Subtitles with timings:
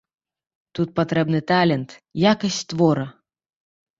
[0.77, 1.89] Тут патрэбны талент,
[2.31, 3.05] якасць твора.